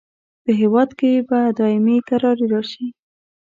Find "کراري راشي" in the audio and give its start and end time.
2.09-2.87